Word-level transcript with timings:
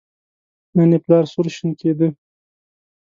نن 0.75 0.91
یې 0.95 0.99
پلار 1.05 1.25
سور 1.31 1.47
شین 1.55 1.69
کېده. 1.79 2.07